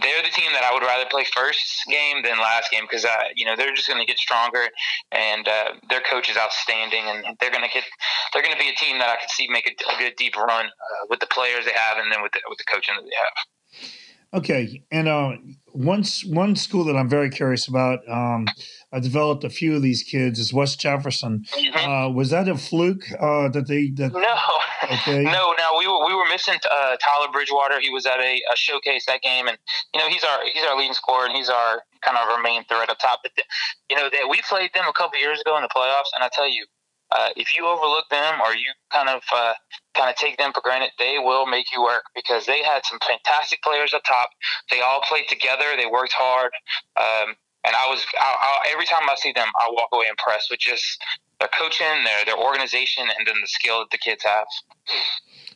[0.00, 3.30] they're the team that I would rather play first game than last game because uh,
[3.36, 4.64] you know they're just going to get stronger,
[5.12, 7.84] and uh, their coach is outstanding, and they're going to get
[8.32, 10.36] they're going to be a team that I could see make a, a good deep
[10.36, 13.04] run uh, with the players they have, and then with the, with the coaching that
[13.04, 13.92] they have.
[14.34, 15.32] Okay, and uh,
[15.72, 18.00] one one school that I'm very curious about.
[18.08, 18.46] Um,
[18.92, 21.44] I developed a few of these kids is West Jefferson.
[21.50, 21.90] Mm-hmm.
[21.90, 23.90] Uh, was that a fluke uh, that they?
[23.90, 24.20] That, no,
[24.92, 25.22] okay.
[25.22, 25.68] no, no.
[25.78, 27.80] We were we were missing uh, Tyler Bridgewater.
[27.80, 29.56] He was at a, a, showcase that game, and
[29.94, 32.64] you know he's our he's our leading scorer, and he's our kind of our main
[32.64, 33.20] threat up top.
[33.22, 33.44] But the,
[33.88, 36.28] you know that we played them a couple years ago in the playoffs, and I
[36.32, 36.66] tell you,
[37.12, 39.52] uh, if you overlook them or you kind of uh,
[39.94, 42.98] kind of take them for granted, they will make you work because they had some
[43.06, 44.30] fantastic players up top.
[44.70, 45.76] They all played together.
[45.76, 46.52] They worked hard,
[46.96, 50.48] um, and I was I, I, every time I see them, I walk away impressed
[50.50, 51.02] with just
[51.40, 54.46] their coaching, their their organization, and then the skill that the kids have.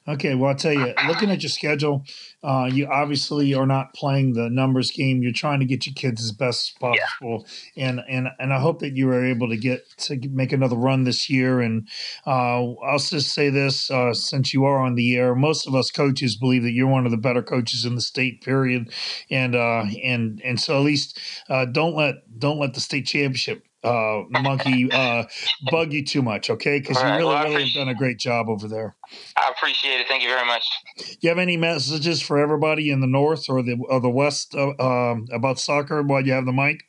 [0.08, 2.04] Okay, well, I'll tell you, looking at your schedule,
[2.46, 5.20] uh, you obviously are not playing the numbers game.
[5.20, 7.88] You're trying to get your kids as best as possible, yeah.
[7.88, 11.02] and and and I hope that you are able to get to make another run
[11.02, 11.60] this year.
[11.60, 11.88] And
[12.24, 15.90] uh, I'll just say this: uh, since you are on the air, most of us
[15.90, 18.42] coaches believe that you're one of the better coaches in the state.
[18.42, 18.92] Period.
[19.28, 23.64] And uh, and and so at least uh, don't let don't let the state championship
[23.86, 25.24] uh, monkey uh,
[25.70, 26.80] bug you too much, okay?
[26.80, 28.96] Because you really, well, really have done a great job over there.
[29.36, 30.08] I appreciate it.
[30.08, 30.64] Thank you very much.
[30.98, 34.54] Do you have any messages for everybody in the north or the or the west
[34.54, 36.82] uh, um, about soccer while you have the mic?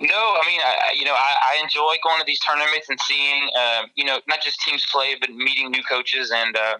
[0.00, 3.50] No, I mean, I, you know, I, I, enjoy going to these tournaments and seeing,
[3.54, 6.32] uh, you know, not just teams play, but meeting new coaches.
[6.34, 6.78] And, uh,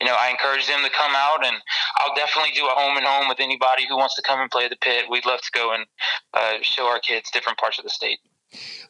[0.00, 1.56] you know, I encourage them to come out, and
[1.96, 4.68] I'll definitely do a home and home with anybody who wants to come and play
[4.68, 5.06] the pit.
[5.10, 5.84] We'd love to go and
[6.32, 8.20] uh, show our kids different parts of the state.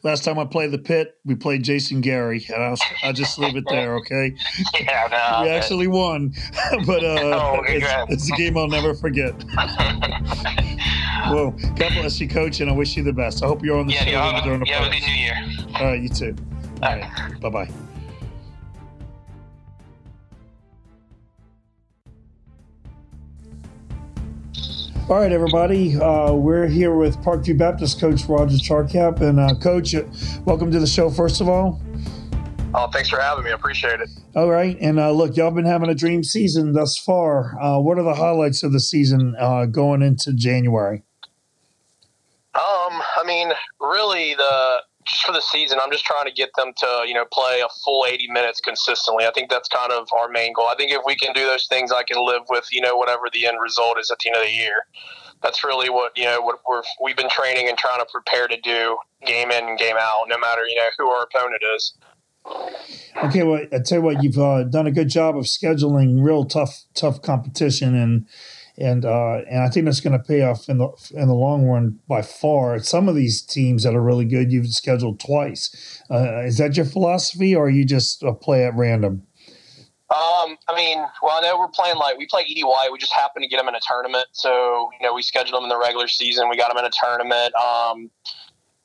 [0.03, 3.55] Last time I played the pit, we played Jason Gary, and I'll, I'll just leave
[3.55, 3.95] it there.
[3.97, 4.33] Okay.
[4.79, 6.33] Yeah, no, we actually won,
[6.85, 9.33] but uh, Oh, it's, it's a game I'll never forget.
[11.29, 13.43] well, God bless you, Coach, and I wish you the best.
[13.43, 14.91] I hope you're on the yeah, show during the a playoffs.
[14.91, 15.37] good new year.
[15.75, 16.35] All right, you too.
[16.81, 17.39] All right.
[17.41, 17.69] Bye bye.
[25.11, 25.97] All right, everybody.
[25.97, 29.19] Uh, we're here with Parkview Baptist coach Roger Charcap.
[29.19, 29.93] And, uh, coach,
[30.45, 31.81] welcome to the show, first of all.
[32.73, 33.51] Oh, thanks for having me.
[33.51, 34.09] I appreciate it.
[34.37, 34.77] All right.
[34.79, 37.61] And uh, look, y'all been having a dream season thus far.
[37.61, 41.03] Uh, what are the highlights of the season uh, going into January?
[42.55, 46.73] Um, I mean, really, the just for the season, I'm just trying to get them
[46.77, 49.25] to you know play a full 80 minutes consistently.
[49.25, 50.67] I think that's kind of our main goal.
[50.67, 53.23] I think if we can do those things, I can live with you know whatever
[53.31, 54.85] the end result is at the end of the year.
[55.41, 58.59] That's really what you know what we're we've been training and trying to prepare to
[58.61, 61.93] do game in and game out, no matter you know who our opponent is.
[63.23, 66.43] Okay, well, I tell you what, you've uh, done a good job of scheduling real
[66.43, 68.25] tough, tough competition, and
[68.77, 71.65] and uh, and I think that's going to pay off in the in the long
[71.65, 72.79] run by far.
[72.79, 76.01] Some of these teams that are really good, you've scheduled twice.
[76.09, 79.27] Uh, is that your philosophy, or are you just uh, play at random?
[80.11, 82.91] Um, I mean, well, I know we're playing like we play EDY.
[82.91, 85.63] We just happened to get them in a tournament, so you know we scheduled them
[85.63, 86.49] in the regular season.
[86.49, 88.11] We got them in a tournament, um,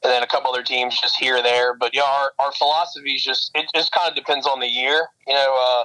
[0.04, 1.74] and then a couple other teams just here or there.
[1.74, 5.08] But yeah, our, our philosophy is just it just kind of depends on the year.
[5.26, 5.84] You know, uh,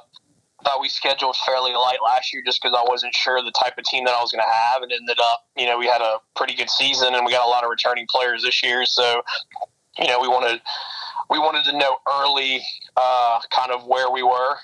[0.63, 3.84] Thought we scheduled fairly light last year just because I wasn't sure the type of
[3.86, 6.17] team that I was going to have, and ended up, you know, we had a
[6.36, 8.86] pretty good season, and we got a lot of returning players this year.
[8.86, 9.21] So,
[9.97, 10.62] you know, we wanted
[11.30, 12.62] we wanted to know early,
[12.95, 14.58] uh, kind of where we were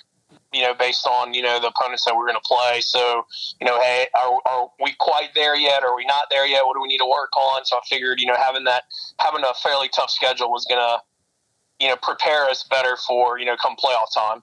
[0.53, 2.79] you know, based on, you know, the opponents that we're going to play.
[2.81, 3.25] So,
[3.59, 5.83] you know, hey, are, are we quite there yet?
[5.83, 6.65] Are we not there yet?
[6.65, 7.65] What do we need to work on?
[7.65, 8.83] So I figured, you know, having that,
[9.19, 10.99] having a fairly tough schedule was going to,
[11.83, 14.41] you know, prepare us better for, you know, come playoff time.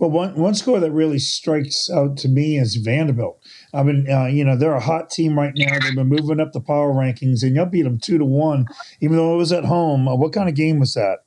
[0.00, 3.36] Well, one one score that really strikes out to me is Vandebilt.
[3.74, 5.78] I mean, uh, you know, they're a hot team right now.
[5.78, 8.64] They've been moving up the power rankings, and y'all beat them two to one,
[9.02, 10.08] even though it was at home.
[10.08, 11.18] Uh, what kind of game was that?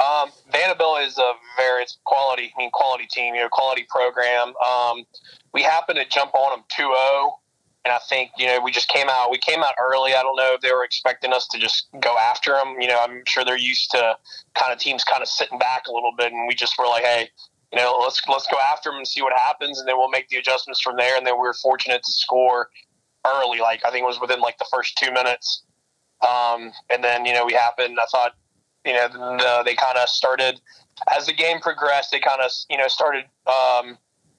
[0.00, 4.54] Um, Vandebilt is a very quality, I mean, quality team, you know, quality program.
[4.66, 5.04] Um,
[5.52, 7.32] we happened to jump on them 2-0,
[7.84, 10.14] and I think, you know, we just came out, we came out early.
[10.14, 12.76] I don't know if they were expecting us to just go after them.
[12.80, 14.16] You know, I'm sure they're used to
[14.54, 17.04] kind of teams kind of sitting back a little bit, and we just were like,
[17.04, 17.28] hey,
[17.72, 20.28] you know, let's let's go after them and see what happens, and then we'll make
[20.28, 21.16] the adjustments from there.
[21.16, 22.68] And then we were fortunate to score
[23.26, 25.62] early, like I think it was within like the first two minutes.
[26.22, 27.98] Um, and then you know we happened.
[28.00, 28.32] I thought
[28.84, 30.60] you know the, they kind of started
[31.16, 32.10] as the game progressed.
[32.10, 33.96] They kind of you know started um,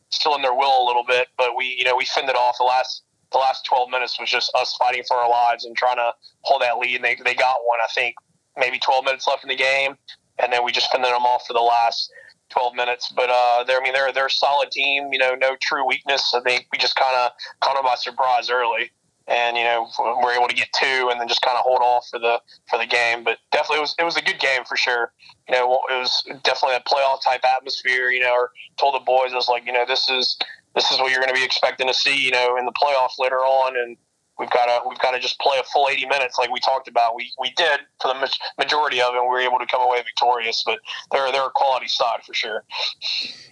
[0.10, 2.66] still in their will a little bit, but we you know we fended off the
[2.66, 6.12] last the last twelve minutes was just us fighting for our lives and trying to
[6.42, 6.96] hold that lead.
[6.96, 8.16] And they they got one, I think,
[8.58, 9.96] maybe twelve minutes left in the game,
[10.38, 12.12] and then we just fended them off for the last
[12.52, 13.12] 12 minutes.
[13.16, 15.10] But uh, they're, I mean, they're they're a solid team.
[15.12, 16.34] You know, no true weakness.
[16.34, 18.92] I think we just kind of caught them by surprise early,
[19.28, 19.88] and you know,
[20.24, 22.78] we're able to get two, and then just kind of hold off for the for
[22.78, 23.24] the game.
[23.24, 25.12] But definitely, it was it was a good game for sure.
[25.50, 28.10] You know, it was definitely a playoff type atmosphere.
[28.10, 30.38] You know, or told the boys, I was like, you know, this is
[30.76, 32.18] this is what you're going to be expecting to see.
[32.18, 33.98] You know, in the playoff later on, and
[34.42, 36.90] we've got to we've got to just play a full 80 minutes like we talked
[36.90, 37.16] about.
[37.16, 39.18] We we did for the majority of it.
[39.20, 40.80] and We were able to come away victorious, but
[41.12, 42.66] they're they're a quality side for sure.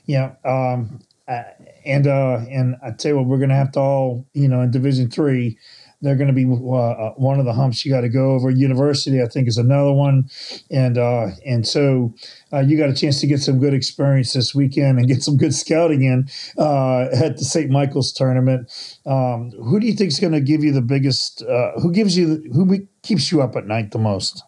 [0.05, 1.43] Yeah, um, uh,
[1.85, 4.61] and uh, and I tell you what, we're going to have to all you know
[4.61, 5.57] in Division Three.
[6.01, 8.49] They're going to be uh, one of the humps you got to go over.
[8.49, 10.29] University, I think, is another one,
[10.71, 12.13] and uh, and so
[12.53, 15.35] uh, you got a chance to get some good experience this weekend and get some
[15.35, 17.69] good scouting in uh, at the St.
[17.69, 18.71] Michael's tournament.
[19.05, 21.41] Um, who do you think is going to give you the biggest?
[21.41, 24.43] Uh, who gives you who keeps you up at night the most?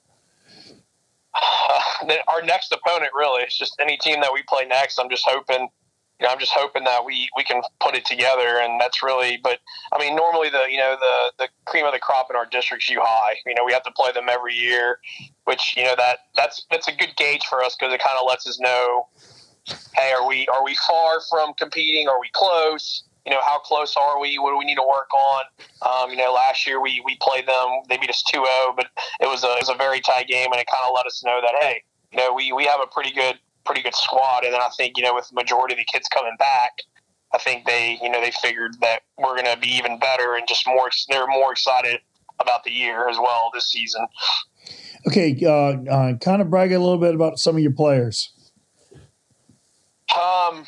[2.28, 5.00] our next opponent, really, it's just any team that we play next.
[5.00, 5.68] I'm just hoping
[6.22, 9.40] you know, I'm just hoping that we, we can put it together, and that's really.
[9.42, 9.58] But
[9.92, 12.88] I mean, normally the you know the the cream of the crop in our district's
[12.92, 13.38] U High.
[13.48, 15.00] You know, we have to play them every year,
[15.46, 18.28] which you know that that's that's a good gauge for us because it kind of
[18.30, 19.08] lets us know,
[19.96, 22.08] hey, are we are we far from competing?
[22.08, 23.04] Are we close?
[23.26, 24.38] You know, how close are we?
[24.38, 25.44] What do we need to work on?
[25.82, 27.68] Um, you know, last year we, we played them.
[27.88, 28.88] They beat us 2-0, but
[29.20, 31.24] it was a it was a very tight game, and it kind of let us
[31.24, 34.44] know that hey, you know, we we have a pretty good pretty good squad.
[34.44, 36.72] And then I think, you know, with the majority of the kids coming back,
[37.34, 40.48] I think they, you know, they figured that we're going to be even better and
[40.48, 42.00] just more, they're more excited
[42.40, 44.06] about the year as well this season.
[45.08, 45.38] Okay.
[45.44, 48.34] Uh, uh, kind of brag a little bit about some of your players.
[50.14, 50.66] Um,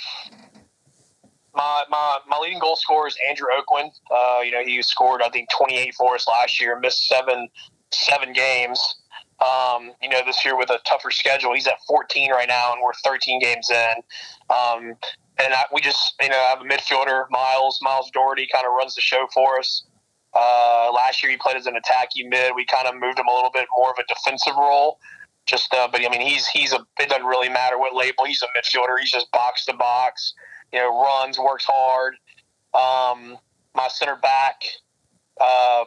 [1.54, 3.92] my, my, my leading goal scorer is Andrew Oakland.
[4.10, 7.50] Uh, you know, he scored, I think, 28 for us last year, missed seven,
[7.92, 8.80] seven games.
[9.44, 12.82] Um, you know, this year with a tougher schedule, he's at 14 right now, and
[12.82, 13.94] we're 13 games in.
[14.50, 14.96] Um,
[15.40, 18.74] and I, we just, you know, I have a midfielder, Miles, Miles Doherty, kind of
[18.74, 19.84] runs the show for us.
[20.36, 22.54] Uh, last year he played as an attacking mid.
[22.56, 25.00] We kind of moved him a little bit more of a defensive role.
[25.46, 26.80] Just, uh, but I mean, he's he's a.
[27.00, 28.24] It doesn't really matter what label.
[28.26, 28.98] He's a midfielder.
[29.00, 30.34] He's just box to box.
[30.72, 32.14] You know, runs, works hard.
[32.74, 33.38] Um,
[33.76, 34.62] my center back,
[35.40, 35.84] uh,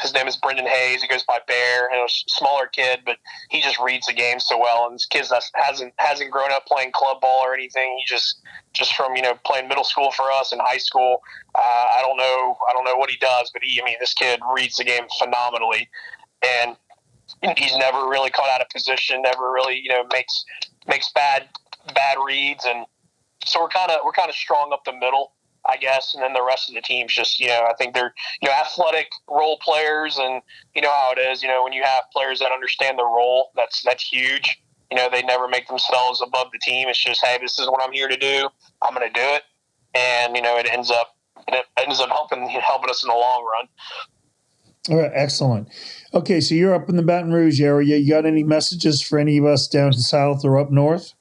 [0.00, 1.02] his name is Brendan Hayes.
[1.02, 3.16] He goes by Bear, and a smaller kid, but
[3.50, 4.86] he just reads the game so well.
[4.86, 7.96] And this kid hasn't hasn't grown up playing club ball or anything.
[7.98, 8.40] He just
[8.72, 11.22] just from you know playing middle school for us and high school.
[11.54, 14.14] Uh, I don't know I don't know what he does, but he I mean this
[14.14, 15.88] kid reads the game phenomenally,
[16.42, 16.76] and
[17.56, 19.22] he's never really caught out of position.
[19.22, 20.44] Never really you know makes
[20.86, 21.48] makes bad
[21.94, 22.86] bad reads, and
[23.44, 25.32] so we're kind of we're kind of strong up the middle.
[25.68, 28.14] I guess, and then the rest of the team's just, you know, I think they're,
[28.40, 30.40] you know, athletic role players, and
[30.74, 31.42] you know how it is.
[31.42, 34.58] You know, when you have players that understand the role, that's that's huge.
[34.90, 36.88] You know, they never make themselves above the team.
[36.88, 38.48] It's just, hey, this is what I'm here to do.
[38.80, 39.42] I'm going to do it,
[39.94, 41.14] and you know, it ends up
[41.48, 43.68] it ends up helping helping us in the long run.
[44.90, 45.68] All right, excellent.
[46.14, 47.98] Okay, so you're up in the Baton Rouge area.
[47.98, 51.12] You got any messages for any of us down south or up north?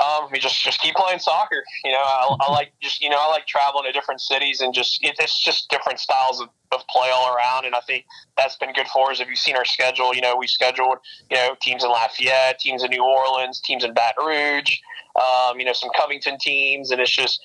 [0.00, 1.62] Um, we just just keep playing soccer.
[1.84, 4.72] You know, I, I, like just you know I like traveling to different cities and
[4.72, 7.66] just it, it's just different styles of, of play all around.
[7.66, 9.20] And I think that's been good for us.
[9.20, 10.98] If you've seen our schedule, you know we scheduled
[11.30, 14.78] you know teams in Lafayette, teams in New Orleans, teams in Baton Rouge,
[15.16, 17.40] um, you know some Covington teams, and it's just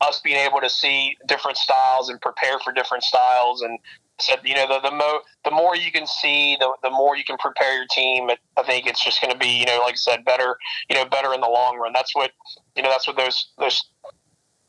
[0.00, 3.78] us being able to see different styles and prepare for different styles and
[4.20, 7.24] said, you know, the the, mo- the more you can see, the, the more you
[7.24, 8.30] can prepare your team.
[8.56, 10.56] I think it's just going to be, you know, like I said, better,
[10.88, 11.92] you know, better in the long run.
[11.92, 12.30] That's what,
[12.76, 13.84] you know, that's what those those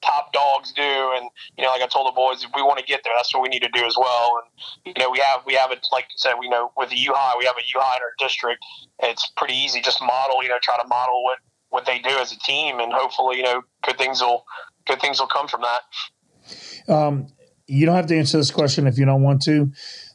[0.03, 0.81] top dogs do.
[0.81, 3.33] And you know, like I told the boys, if we want to get there, that's
[3.33, 4.41] what we need to do as well.
[4.43, 6.97] And you know, we have we have it, like I said, we know with the
[6.97, 8.63] U High, we have a U High in our district.
[8.99, 12.31] It's pretty easy, just model, you know, try to model what what they do as
[12.31, 14.45] a team, and hopefully, you know, good things will
[14.85, 16.93] good things will come from that.
[16.93, 17.27] Um,
[17.67, 19.71] you don't have to answer this question if you don't want to.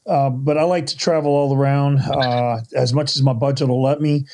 [0.06, 3.82] Uh, but I like to travel all around uh, as much as my budget will
[3.82, 4.26] let me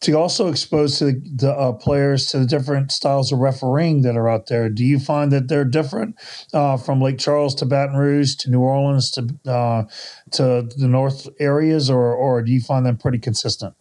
[0.00, 4.16] to also expose to the, the uh, players to the different styles of refereeing that
[4.16, 4.68] are out there.
[4.68, 6.16] Do you find that they're different
[6.52, 9.84] uh, from Lake Charles to Baton Rouge to New Orleans to uh,
[10.32, 13.74] to the north areas, or or do you find them pretty consistent?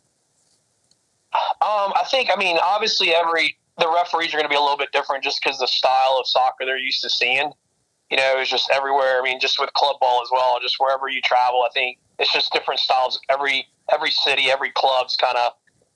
[1.34, 2.30] Um, I think.
[2.32, 5.40] I mean, obviously, every the referees are going to be a little bit different just
[5.42, 7.54] because the style of soccer they're used to seeing
[8.10, 9.20] you know, it's just everywhere.
[9.20, 12.34] I mean, just with club ball as well, just wherever you travel, I think it's
[12.34, 13.20] just different styles.
[13.30, 15.54] Every every city, every club's kind of,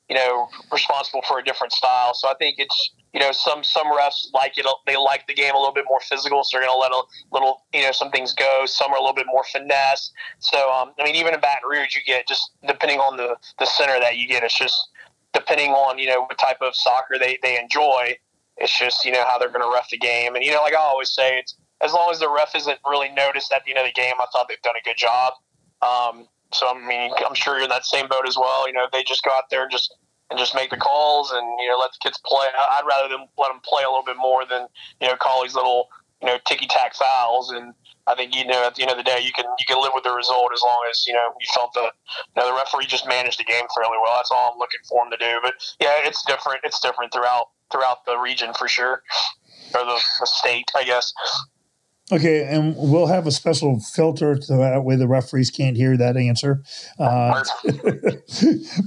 [0.10, 2.13] you know, responsible for a different style.
[2.13, 4.65] So I think it's, you know, some some refs like it.
[4.86, 7.02] They like the game a little bit more physical, so they're going to let a
[7.32, 8.65] little, you know, some things go.
[8.67, 10.12] Some are a little bit more finesse.
[10.39, 13.65] So um, I mean, even in Baton Rouge, you get just depending on the the
[13.65, 14.43] center that you get.
[14.43, 14.89] It's just
[15.34, 18.17] depending on you know what type of soccer they they enjoy.
[18.58, 20.76] It's just you know how they're going to ref the game, and you know, like
[20.76, 23.80] I always say, it's as long as the ref isn't really noticed at the end
[23.80, 25.34] of the game, I thought they've done a good job.
[25.82, 28.67] Um, so I mean, I'm sure you're in that same boat as well.
[28.67, 29.93] You know, they just go out there and just
[30.30, 32.48] and just make the calls and you know let the kids play.
[32.58, 34.67] I'd rather them let them play a little bit more than
[35.02, 35.89] you know call these little
[36.22, 37.52] you know ticky tack fouls.
[37.52, 37.74] And
[38.08, 39.91] I think you know at the end of the day, you can you can live
[39.93, 42.86] with the result as long as you know you felt the you know the referee
[42.86, 44.13] just managed the game fairly well.
[44.15, 45.39] That's all I'm looking for him to do.
[45.41, 46.62] But yeah, it's different.
[46.63, 49.02] It's different throughout throughout the region for sure,
[49.76, 51.13] or the, the state, I guess.
[52.13, 56.15] Okay, and we'll have a special filter so that way the referees can't hear that
[56.15, 56.62] answer.
[56.99, 57.43] Uh,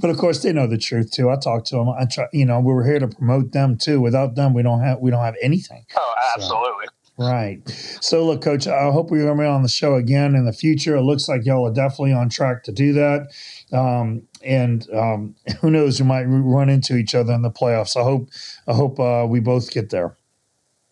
[0.01, 1.29] but of course, they know the truth too.
[1.29, 1.89] I talk to them.
[1.89, 3.99] I try, you know, we are here to promote them too.
[3.99, 5.85] Without them, we don't have we don't have anything.
[5.97, 6.85] Oh, absolutely.
[6.85, 7.59] So, right.
[7.99, 10.53] So, look, Coach, I hope we're going to be on the show again in the
[10.53, 10.95] future.
[10.95, 13.27] It looks like y'all are definitely on track to do that.
[13.73, 17.97] Um, and um, who knows, we might run into each other in the playoffs.
[17.97, 18.29] I hope
[18.69, 20.15] I hope uh, we both get there.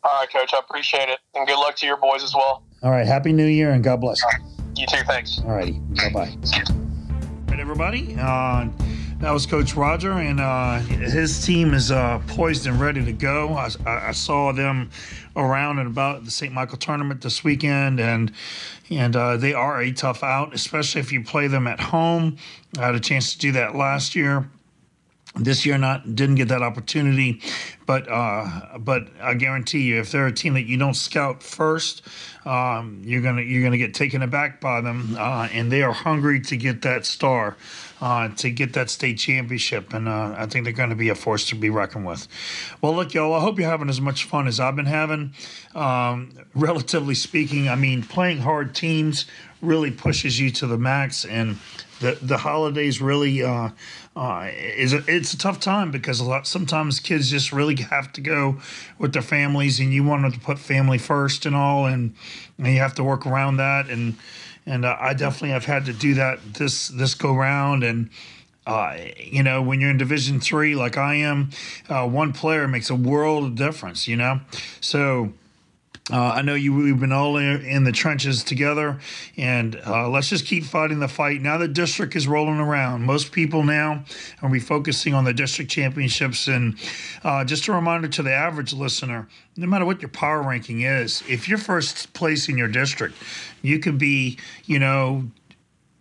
[0.06, 0.54] All right, Coach.
[0.54, 1.18] I appreciate it.
[1.34, 2.62] And good luck to your boys as well.
[2.84, 3.08] All right.
[3.08, 4.24] Happy New Year and God bless.
[4.24, 4.40] Right.
[4.76, 5.04] You too.
[5.08, 5.42] Thanks.
[5.44, 5.80] All righty.
[5.96, 6.38] Bye bye.
[6.54, 6.76] All
[7.48, 8.16] right, everybody.
[8.20, 8.68] Uh,
[9.20, 13.54] that was Coach Roger, and uh, his team is uh, poised and ready to go.
[13.54, 14.92] I, I, saw them
[15.36, 16.54] around and about the St.
[16.54, 18.32] Michael tournament this weekend, and
[18.92, 22.38] and uh, they are a tough out, especially if you play them at home.
[22.78, 24.50] I had a chance to do that last year.
[25.38, 27.42] This year, not didn't get that opportunity,
[27.86, 32.04] but uh, but I guarantee you, if they're a team that you don't scout first,
[32.46, 36.40] um, you're gonna you're gonna get taken aback by them, uh, and they are hungry
[36.42, 37.58] to get that star.
[38.02, 41.48] Uh, to get that state championship, and uh, I think they're to be a force
[41.48, 42.28] to be reckoned with.
[42.82, 45.34] Well, look, y'all, I hope you're having as much fun as I've been having.
[45.74, 49.26] Um, relatively speaking, I mean, playing hard teams
[49.62, 51.58] really pushes you to the max, and
[52.00, 53.70] the the holidays really uh,
[54.16, 58.12] uh, is a, it's a tough time because a lot sometimes kids just really have
[58.14, 58.60] to go
[58.98, 62.16] with their families, and you want to put family first and all, and,
[62.58, 64.16] and you have to work around that, and
[64.66, 68.10] and uh, I definitely have had to do that this this go round, and.
[68.68, 71.52] Uh, you know, when you're in Division Three, like I am,
[71.88, 74.08] uh, one player makes a world of difference.
[74.08, 74.40] You know,
[74.82, 75.34] so
[76.12, 76.72] uh, I know you.
[76.72, 79.00] We've been all in, the trenches together,
[79.38, 81.42] and uh, let's just keep fighting the fight.
[81.42, 83.04] Now the district is rolling around.
[83.04, 84.04] Most people now
[84.44, 86.78] are be focusing on the district championships, and
[87.24, 89.28] uh, just a reminder to the average listener:
[89.58, 93.16] no matter what your power ranking is, if you're first place in your district,
[93.64, 95.24] you could be, you know,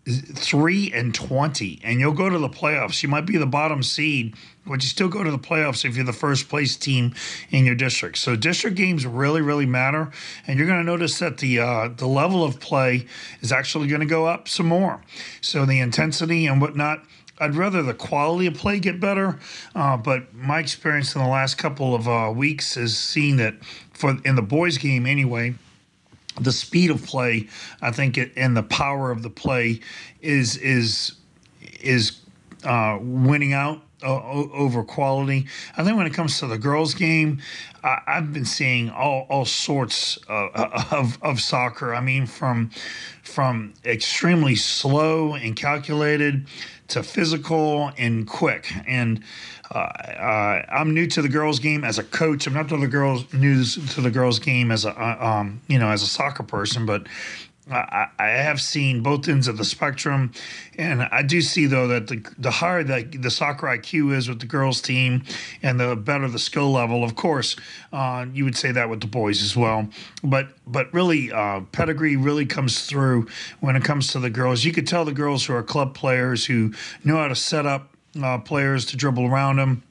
[0.07, 3.03] three and 20 and you'll go to the playoffs.
[3.03, 4.35] You might be the bottom seed
[4.67, 7.15] but you still go to the playoffs if you're the first place team
[7.51, 8.19] in your district.
[8.19, 10.11] So district games really really matter
[10.47, 13.07] and you're going to notice that the uh, the level of play
[13.41, 15.01] is actually going to go up some more.
[15.41, 17.05] So the intensity and whatnot
[17.39, 19.41] I'd rather the quality of play get better,
[19.75, 23.55] uh, but my experience in the last couple of uh, weeks is seeing that
[23.93, 25.55] for in the boys' game anyway,
[26.41, 27.49] the speed of play,
[27.81, 29.81] I think, it, and the power of the play
[30.21, 31.13] is is
[31.81, 32.21] is
[32.65, 35.47] uh, winning out uh, over quality.
[35.77, 37.41] I think when it comes to the girls' game,
[37.83, 40.51] I, have been seeing all, all sorts of,
[40.93, 41.95] of, of soccer.
[41.95, 42.71] I mean, from
[43.23, 46.47] from extremely slow and calculated
[46.89, 48.71] to physical and quick.
[48.87, 49.23] And
[49.75, 52.47] uh, uh, I'm new to the girls' game as a coach.
[52.47, 55.79] I'm not to the girls new to the girls' game as a uh, um, you
[55.79, 57.07] know as a soccer person, but
[57.71, 60.33] I, I, have seen both ends of the spectrum,
[60.77, 64.41] and I do see though that the the higher that the soccer IQ is with
[64.41, 65.25] the girls team,
[65.63, 67.03] and the better the skill level.
[67.03, 67.57] Of course,
[67.93, 69.89] uh, you would say that with the boys as well.
[70.23, 73.29] But but really, uh, pedigree really comes through
[73.61, 74.65] when it comes to the girls.
[74.65, 77.94] You could tell the girls who are club players who know how to set up
[78.23, 79.83] uh, players to dribble around them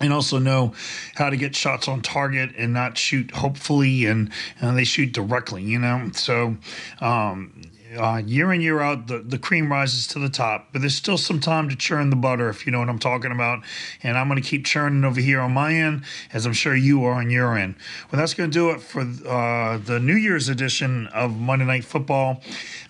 [0.00, 0.72] and also know
[1.14, 5.62] how to get shots on target and not shoot hopefully and, and they shoot directly
[5.62, 6.10] you know?
[6.14, 6.56] So
[7.00, 7.62] um,
[7.98, 11.18] uh, year in year out the, the cream rises to the top but there's still
[11.18, 13.62] some time to churn the butter if you know what i'm talking about.
[14.02, 17.04] And i'm going to keep churning over here on my end as i'm sure you
[17.04, 17.74] are on your end.
[18.10, 21.84] Well that's going to do it for uh, the new year's edition of monday night
[21.84, 22.42] football.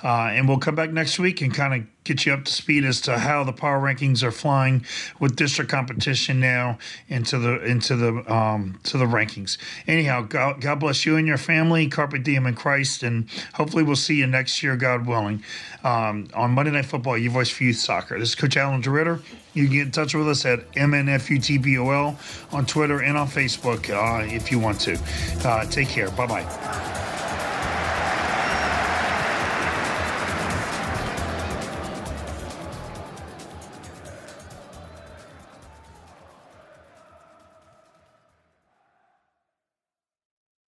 [0.02, 2.84] Uh, and we'll come back next week and kind of get you up to speed
[2.84, 4.84] as to how the power rankings are flying
[5.18, 6.78] with district competition now
[7.08, 9.58] into the into the um, to the rankings.
[9.86, 11.88] Anyhow, God, God bless you and your family.
[11.88, 15.44] Carpe diem in Christ, and hopefully we'll see you next year, God willing,
[15.84, 17.18] um, on Monday Night Football.
[17.18, 18.18] Your voice for youth soccer.
[18.18, 19.22] This is Coach Alan DeRitter.
[19.52, 24.24] You can get in touch with us at MNFUTBOL on Twitter and on Facebook uh,
[24.24, 24.98] if you want to.
[25.44, 26.10] Uh, take care.
[26.10, 27.29] Bye bye.